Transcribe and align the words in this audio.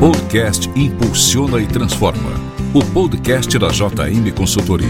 podcast 0.00 0.70
Impulsiona 0.76 1.60
e 1.60 1.66
Transforma, 1.66 2.30
o 2.72 2.84
podcast 2.92 3.58
da 3.58 3.66
JM 3.66 4.32
Consultoria. 4.32 4.86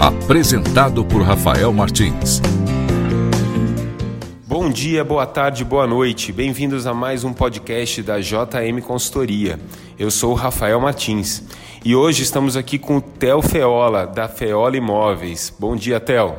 Apresentado 0.00 1.04
por 1.04 1.22
Rafael 1.22 1.72
Martins. 1.72 2.42
Bom 4.48 4.68
dia, 4.68 5.04
boa 5.04 5.26
tarde, 5.26 5.64
boa 5.64 5.86
noite. 5.86 6.32
Bem-vindos 6.32 6.88
a 6.88 6.92
mais 6.92 7.22
um 7.22 7.32
podcast 7.32 8.02
da 8.02 8.18
JM 8.18 8.80
Consultoria. 8.84 9.56
Eu 9.96 10.10
sou 10.10 10.32
o 10.32 10.34
Rafael 10.34 10.80
Martins 10.80 11.44
e 11.84 11.94
hoje 11.94 12.24
estamos 12.24 12.56
aqui 12.56 12.80
com 12.80 12.96
o 12.96 13.00
Theo 13.00 13.42
Feola, 13.42 14.08
da 14.08 14.26
Feola 14.26 14.76
Imóveis. 14.76 15.54
Bom 15.56 15.76
dia, 15.76 16.00
Theo. 16.00 16.34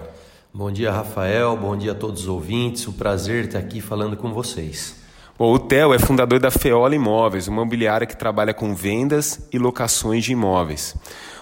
Bom 0.53 0.69
dia, 0.69 0.91
Rafael. 0.91 1.55
Bom 1.55 1.77
dia 1.77 1.93
a 1.93 1.95
todos 1.95 2.23
os 2.23 2.27
ouvintes. 2.27 2.85
O 2.85 2.91
prazer 2.91 3.45
estar 3.45 3.59
aqui 3.59 3.79
falando 3.79 4.17
com 4.17 4.33
vocês. 4.33 4.99
Bom, 5.41 5.55
o 5.55 5.57
Theo 5.57 5.91
é 5.91 5.97
fundador 5.97 6.39
da 6.39 6.51
Feola 6.51 6.93
Imóveis, 6.93 7.47
uma 7.47 7.63
imobiliária 7.63 8.05
que 8.05 8.15
trabalha 8.15 8.53
com 8.53 8.75
vendas 8.75 9.39
e 9.51 9.57
locações 9.57 10.23
de 10.23 10.33
imóveis. 10.33 10.95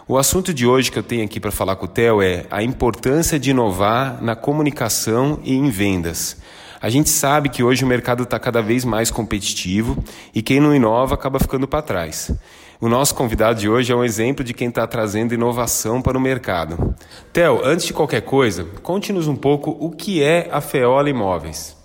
O 0.07 0.17
assunto 0.17 0.53
de 0.53 0.65
hoje 0.65 0.89
que 0.89 0.97
eu 0.97 1.03
tenho 1.03 1.25
aqui 1.25 1.37
para 1.37 1.51
falar 1.51 1.75
com 1.75 1.83
o 1.83 1.89
Theo 1.89 2.21
é 2.21 2.45
a 2.49 2.63
importância 2.63 3.37
de 3.37 3.49
inovar 3.49 4.23
na 4.23 4.37
comunicação 4.37 5.41
e 5.43 5.53
em 5.53 5.69
vendas. 5.69 6.37
A 6.81 6.89
gente 6.89 7.09
sabe 7.09 7.49
que 7.49 7.61
hoje 7.61 7.83
o 7.83 7.87
mercado 7.87 8.23
está 8.23 8.39
cada 8.39 8.61
vez 8.61 8.85
mais 8.85 9.11
competitivo 9.11 10.01
e 10.33 10.41
quem 10.41 10.61
não 10.61 10.73
inova 10.73 11.15
acaba 11.15 11.37
ficando 11.37 11.67
para 11.67 11.81
trás. 11.81 12.31
O 12.79 12.87
nosso 12.87 13.13
convidado 13.13 13.59
de 13.59 13.67
hoje 13.67 13.91
é 13.91 13.95
um 13.97 14.05
exemplo 14.05 14.45
de 14.45 14.53
quem 14.53 14.69
está 14.69 14.87
trazendo 14.87 15.33
inovação 15.33 16.01
para 16.01 16.17
o 16.17 16.21
mercado. 16.21 16.95
Theo, 17.33 17.59
antes 17.65 17.87
de 17.87 17.91
qualquer 17.91 18.21
coisa, 18.21 18.63
conte-nos 18.81 19.27
um 19.27 19.35
pouco 19.35 19.75
o 19.77 19.91
que 19.91 20.23
é 20.23 20.47
a 20.53 20.61
Feola 20.61 21.09
Imóveis. 21.09 21.78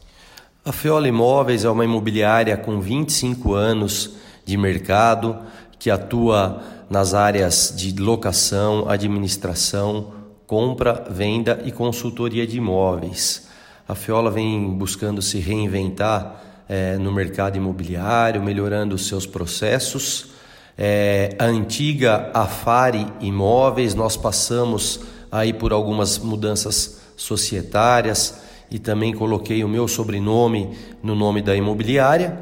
A 0.64 0.72
Feola 0.72 1.06
Imóveis 1.06 1.64
é 1.64 1.68
uma 1.68 1.84
imobiliária 1.84 2.56
com 2.56 2.80
25 2.80 3.52
anos 3.52 4.14
de 4.46 4.56
mercado 4.56 5.36
que 5.78 5.90
atua 5.90 6.62
nas 6.88 7.12
áreas 7.12 7.74
de 7.76 7.94
locação, 8.00 8.88
administração, 8.88 10.12
compra, 10.46 11.04
venda 11.10 11.60
e 11.66 11.70
consultoria 11.70 12.46
de 12.46 12.56
imóveis. 12.56 13.46
A 13.86 13.94
Feola 13.94 14.30
vem 14.30 14.70
buscando 14.70 15.20
se 15.20 15.38
reinventar 15.38 16.64
é, 16.66 16.96
no 16.96 17.12
mercado 17.12 17.56
imobiliário, 17.56 18.42
melhorando 18.42 18.94
os 18.94 19.06
seus 19.06 19.26
processos 19.26 20.32
é, 20.76 21.36
a 21.38 21.44
antiga 21.44 22.30
Afari 22.34 23.06
Imóveis, 23.20 23.94
nós 23.94 24.16
passamos 24.16 25.00
aí 25.30 25.52
por 25.52 25.72
algumas 25.72 26.18
mudanças 26.18 27.00
societárias 27.16 28.43
e 28.70 28.78
também 28.78 29.12
coloquei 29.12 29.62
o 29.62 29.68
meu 29.68 29.86
sobrenome 29.86 30.76
no 31.02 31.14
nome 31.14 31.42
da 31.42 31.54
imobiliária 31.54 32.38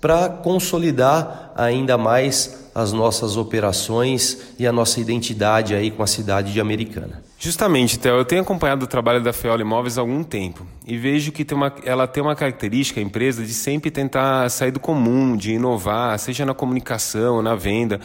para 0.00 0.28
consolidar 0.28 1.52
ainda 1.56 1.98
mais 1.98 2.70
as 2.74 2.92
nossas 2.92 3.36
operações 3.36 4.54
e 4.58 4.66
a 4.66 4.72
nossa 4.72 5.00
identidade 5.00 5.74
aí 5.74 5.90
com 5.90 6.02
a 6.02 6.06
cidade 6.06 6.52
de 6.52 6.60
Americana. 6.60 7.22
Justamente, 7.40 7.98
Theo, 7.98 8.16
eu 8.16 8.24
tenho 8.24 8.42
acompanhado 8.42 8.84
o 8.84 8.88
trabalho 8.88 9.22
da 9.22 9.32
Feola 9.32 9.62
Imóveis 9.62 9.96
há 9.96 10.00
algum 10.00 10.24
tempo 10.24 10.66
e 10.86 10.96
vejo 10.96 11.30
que 11.30 11.44
tem 11.44 11.56
uma, 11.56 11.72
ela 11.84 12.06
tem 12.06 12.22
uma 12.22 12.34
característica, 12.34 12.98
a 12.98 13.02
empresa, 13.02 13.44
de 13.44 13.54
sempre 13.54 13.90
tentar 13.90 14.48
sair 14.50 14.72
do 14.72 14.80
comum, 14.80 15.36
de 15.36 15.52
inovar, 15.52 16.18
seja 16.18 16.44
na 16.44 16.54
comunicação, 16.54 17.40
na 17.42 17.54
venda. 17.54 18.00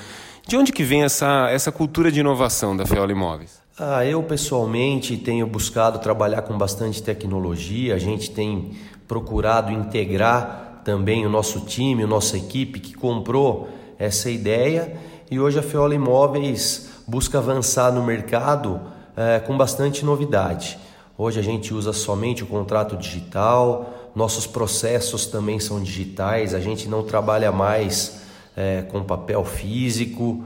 De 0.48 0.56
onde 0.56 0.72
que 0.72 0.84
vem 0.84 1.04
essa, 1.04 1.50
essa 1.50 1.72
cultura 1.72 2.12
de 2.12 2.20
inovação 2.20 2.78
da 2.78 2.86
Feola 2.86 3.12
Imóveis? 3.12 3.63
Ah, 3.76 4.06
eu 4.06 4.22
pessoalmente 4.22 5.18
tenho 5.18 5.48
buscado 5.48 5.98
trabalhar 5.98 6.44
com 6.44 6.56
bastante 6.56 7.02
tecnologia, 7.02 7.96
a 7.96 7.98
gente 7.98 8.30
tem 8.30 8.74
procurado 9.08 9.72
integrar 9.72 10.82
também 10.86 11.26
o 11.26 11.30
nosso 11.30 11.62
time, 11.62 12.04
a 12.04 12.08
nossa 12.08 12.38
equipe 12.38 12.80
que 12.80 12.94
comprou 12.94 13.68
essa 13.98 14.30
ideia 14.30 14.96
e 15.32 15.40
hoje 15.40 15.58
a 15.58 15.64
Feola 15.64 15.96
Imóveis 15.96 16.88
busca 17.08 17.40
avançar 17.40 17.92
no 17.92 18.04
mercado 18.04 18.80
é, 19.18 19.40
com 19.40 19.58
bastante 19.58 20.06
novidade. 20.06 20.78
Hoje 21.18 21.40
a 21.40 21.44
gente 21.44 21.74
usa 21.74 21.94
somente 21.94 22.44
o 22.44 22.48
contrato 22.48 22.96
digital, 22.96 24.12
nossos 24.16 24.46
processos 24.46 25.26
também 25.26 25.60
são 25.60 25.82
digitais, 25.82 26.54
a 26.54 26.60
gente 26.60 26.88
não 26.88 27.02
trabalha 27.02 27.52
mais 27.52 28.22
é, 28.56 28.84
com 28.84 29.02
papel 29.02 29.44
físico. 29.44 30.44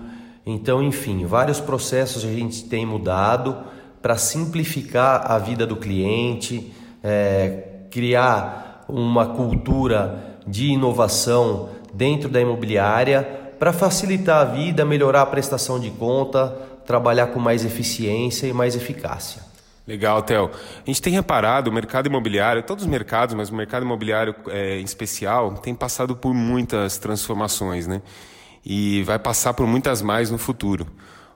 Então, 0.50 0.82
enfim, 0.82 1.26
vários 1.26 1.60
processos 1.60 2.24
a 2.24 2.32
gente 2.32 2.64
tem 2.64 2.86
mudado 2.86 3.58
para 4.02 4.16
simplificar 4.16 5.30
a 5.30 5.38
vida 5.38 5.68
do 5.68 5.76
cliente, 5.76 6.72
é, 7.04 7.64
criar 7.92 8.86
uma 8.88 9.26
cultura 9.26 10.38
de 10.48 10.68
inovação 10.68 11.68
dentro 11.94 12.30
da 12.30 12.40
imobiliária 12.40 13.24
para 13.60 13.74
facilitar 13.74 14.40
a 14.40 14.46
vida, 14.46 14.86
melhorar 14.86 15.24
a 15.24 15.26
prestação 15.26 15.78
de 15.78 15.90
conta, 15.90 16.48
trabalhar 16.86 17.28
com 17.28 17.42
mais 17.42 17.66
eficiência 17.66 18.48
e 18.48 18.54
mais 18.54 18.74
eficácia. 18.74 19.42
Legal, 19.86 20.22
Theo. 20.22 20.50
A 20.50 20.86
gente 20.86 21.02
tem 21.02 21.12
reparado, 21.12 21.70
o 21.70 21.74
mercado 21.74 22.08
imobiliário, 22.08 22.64
todos 22.64 22.86
os 22.86 22.90
mercados, 22.90 23.36
mas 23.36 23.50
o 23.50 23.56
mercado 23.56 23.84
imobiliário 23.84 24.34
é, 24.48 24.80
em 24.80 24.84
especial, 24.86 25.56
tem 25.56 25.76
passado 25.76 26.16
por 26.16 26.34
muitas 26.34 26.98
transformações, 26.98 27.86
né? 27.86 28.02
E 28.66 29.04
vai 29.04 29.18
passar 29.18 29.54
por 29.54 29.66
muitas 29.66 30.02
mais 30.02 30.30
no 30.30 30.38
futuro. 30.38 30.88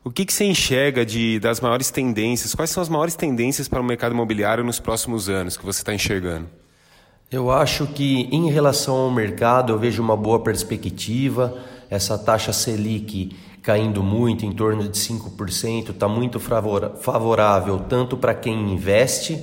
O 0.04 0.10
que, 0.10 0.26
que 0.26 0.34
você 0.34 0.46
enxerga 0.46 1.06
de, 1.06 1.40
das 1.40 1.60
maiores 1.62 1.92
tendências? 1.92 2.56
Quais 2.56 2.72
são 2.72 2.82
as 2.82 2.90
maiores 2.90 3.16
tendências 3.16 3.68
para 3.68 3.80
o 3.80 3.84
mercado 3.84 4.14
imobiliário 4.14 4.64
nos 4.64 4.80
próximos 4.80 5.30
anos 5.30 5.56
que 5.56 5.66
você 5.66 5.82
está 5.82 5.94
enxergando? 5.94 6.48
Eu 7.32 7.52
acho 7.52 7.88
que, 7.88 8.28
em 8.32 8.50
relação 8.50 8.96
ao 8.96 9.12
mercado, 9.12 9.72
eu 9.72 9.80
vejo 9.80 10.02
uma 10.02 10.18
boa 10.18 10.40
perspectiva. 10.40 11.58
Essa 11.90 12.18
taxa 12.18 12.52
Selic 12.52 13.36
caindo 13.62 14.02
muito, 14.02 14.46
em 14.46 14.52
torno 14.52 14.88
de 14.88 14.98
5%, 14.98 15.92
está 15.92 16.08
muito 16.08 16.40
favorável 16.40 17.80
tanto 17.88 18.18
para 18.18 18.34
quem 18.34 18.74
investe 18.74 19.40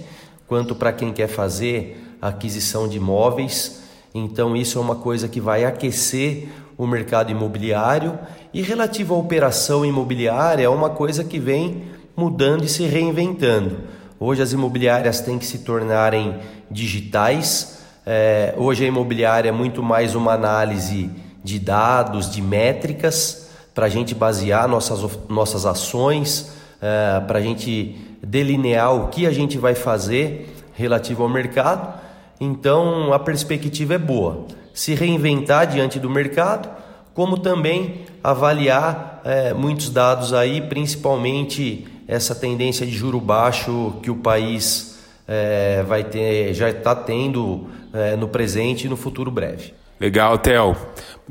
quanto 0.46 0.74
para 0.74 0.92
quem 0.92 1.12
quer 1.12 1.28
fazer 1.28 2.16
aquisição 2.20 2.88
de 2.88 2.96
imóveis. 2.96 3.84
Então, 4.14 4.56
isso 4.56 4.78
é 4.78 4.80
uma 4.80 4.96
coisa 4.96 5.28
que 5.28 5.40
vai 5.40 5.64
aquecer 5.64 6.48
o 6.76 6.86
mercado 6.86 7.30
imobiliário. 7.30 8.18
E 8.52 8.62
relativo 8.62 9.14
à 9.14 9.18
operação 9.18 9.84
imobiliária, 9.84 10.64
é 10.64 10.68
uma 10.68 10.90
coisa 10.90 11.24
que 11.24 11.38
vem 11.38 11.84
mudando 12.16 12.64
e 12.64 12.68
se 12.68 12.84
reinventando. 12.84 13.78
Hoje, 14.18 14.42
as 14.42 14.52
imobiliárias 14.52 15.20
têm 15.20 15.38
que 15.38 15.46
se 15.46 15.58
tornarem 15.58 16.36
digitais. 16.70 17.78
É, 18.06 18.54
hoje, 18.56 18.84
a 18.84 18.88
imobiliária 18.88 19.50
é 19.50 19.52
muito 19.52 19.82
mais 19.82 20.14
uma 20.14 20.32
análise 20.32 21.10
de 21.44 21.58
dados, 21.58 22.30
de 22.30 22.42
métricas 22.42 23.48
para 23.74 23.86
a 23.86 23.88
gente 23.88 24.14
basear 24.14 24.66
nossas, 24.66 25.18
nossas 25.28 25.64
ações, 25.64 26.52
é, 26.82 27.20
para 27.20 27.38
a 27.38 27.42
gente 27.42 27.96
delinear 28.20 28.92
o 28.92 29.08
que 29.08 29.24
a 29.26 29.30
gente 29.30 29.56
vai 29.56 29.74
fazer 29.74 30.52
relativo 30.74 31.22
ao 31.22 31.28
mercado. 31.28 32.07
Então 32.40 33.12
a 33.12 33.18
perspectiva 33.18 33.94
é 33.94 33.98
boa. 33.98 34.46
Se 34.72 34.94
reinventar 34.94 35.66
diante 35.66 35.98
do 35.98 36.08
mercado, 36.08 36.68
como 37.14 37.38
também 37.38 38.06
avaliar 38.22 39.20
é, 39.24 39.52
muitos 39.52 39.90
dados 39.90 40.32
aí, 40.32 40.60
principalmente 40.60 41.86
essa 42.06 42.34
tendência 42.34 42.86
de 42.86 42.92
juro 42.92 43.20
baixo 43.20 43.94
que 44.02 44.10
o 44.10 44.16
país 44.16 44.98
é, 45.26 45.82
vai 45.82 46.04
ter, 46.04 46.54
já 46.54 46.70
está 46.70 46.94
tendo 46.94 47.68
é, 47.92 48.16
no 48.16 48.28
presente 48.28 48.86
e 48.86 48.88
no 48.88 48.96
futuro 48.96 49.30
breve. 49.30 49.74
Legal, 50.00 50.38
Theo. 50.38 50.76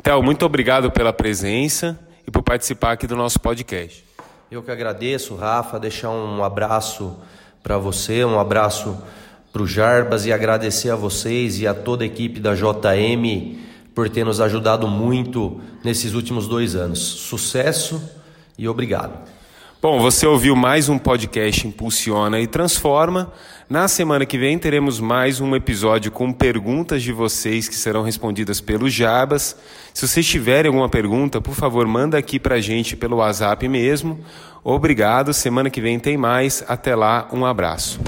Theo, 0.03 0.21
muito 0.21 0.45
obrigado 0.45 0.91
pela 0.91 1.13
presença 1.13 1.97
e 2.27 2.31
por 2.31 2.43
participar 2.43 2.91
aqui 2.91 3.07
do 3.07 3.15
nosso 3.15 3.39
podcast. 3.39 4.05
Eu 4.51 4.61
que 4.61 4.69
agradeço, 4.69 5.35
Rafa, 5.35 5.79
deixar 5.79 6.09
um 6.09 6.43
abraço 6.43 7.17
para 7.63 7.77
você, 7.77 8.23
um 8.23 8.39
abraço 8.39 9.01
para 9.57 9.63
o 9.63 9.67
Jarbas 9.67 10.27
e 10.27 10.31
agradecer 10.31 10.91
a 10.91 10.95
vocês 10.95 11.59
e 11.59 11.65
a 11.65 11.73
toda 11.73 12.03
a 12.03 12.05
equipe 12.05 12.39
da 12.39 12.53
JM 12.53 13.57
por 13.95 14.07
ter 14.07 14.23
nos 14.23 14.39
ajudado 14.39 14.87
muito 14.87 15.59
nesses 15.83 16.13
últimos 16.13 16.47
dois 16.47 16.75
anos. 16.75 16.99
Sucesso 16.99 17.99
e 18.55 18.67
obrigado. 18.67 19.17
Bom, 19.81 19.99
você 19.99 20.27
ouviu 20.27 20.55
mais 20.55 20.89
um 20.89 20.99
podcast 20.99 21.67
Impulsiona 21.67 22.39
e 22.39 22.45
Transforma. 22.45 23.33
Na 23.67 23.87
semana 23.87 24.27
que 24.27 24.37
vem 24.37 24.59
teremos 24.59 24.99
mais 24.99 25.41
um 25.41 25.55
episódio 25.55 26.11
com 26.11 26.31
perguntas 26.31 27.01
de 27.01 27.11
vocês 27.11 27.67
que 27.67 27.75
serão 27.75 28.03
respondidas 28.03 28.61
pelo 28.61 28.87
Jabas. 28.87 29.57
Se 29.91 30.07
vocês 30.07 30.27
tiverem 30.27 30.69
alguma 30.69 30.87
pergunta, 30.87 31.41
por 31.41 31.55
favor, 31.55 31.87
manda 31.87 32.15
aqui 32.15 32.39
pra 32.39 32.61
gente 32.61 32.95
pelo 32.95 33.17
WhatsApp 33.17 33.67
mesmo. 33.67 34.19
Obrigado. 34.63 35.33
Semana 35.33 35.71
que 35.71 35.81
vem 35.81 35.97
tem 35.97 36.15
mais. 36.15 36.63
Até 36.67 36.95
lá, 36.95 37.27
um 37.33 37.43
abraço. 37.43 37.99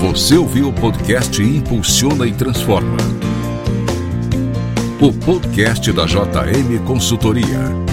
Você 0.00 0.36
ouviu 0.36 0.68
o 0.68 0.72
podcast 0.72 1.42
Impulsiona 1.42 2.24
e 2.24 2.32
Transforma. 2.32 2.96
O 5.00 5.12
podcast 5.12 5.92
da 5.92 6.06
JM 6.06 6.84
Consultoria. 6.86 7.87